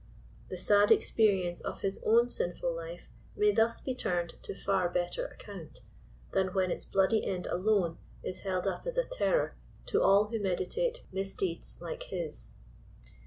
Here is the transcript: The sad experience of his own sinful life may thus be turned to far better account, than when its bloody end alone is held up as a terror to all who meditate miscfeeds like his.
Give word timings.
The 0.49 0.57
sad 0.57 0.89
experience 0.89 1.61
of 1.61 1.81
his 1.81 2.01
own 2.03 2.27
sinful 2.27 2.75
life 2.75 3.03
may 3.35 3.51
thus 3.51 3.81
be 3.81 3.93
turned 3.93 4.33
to 4.41 4.55
far 4.55 4.89
better 4.89 5.25
account, 5.27 5.81
than 6.31 6.55
when 6.55 6.71
its 6.71 6.85
bloody 6.85 7.23
end 7.23 7.45
alone 7.45 7.99
is 8.23 8.39
held 8.39 8.65
up 8.65 8.87
as 8.87 8.97
a 8.97 9.03
terror 9.03 9.55
to 9.85 10.01
all 10.01 10.29
who 10.29 10.39
meditate 10.41 11.03
miscfeeds 11.13 11.79
like 11.81 12.01
his. 12.01 12.55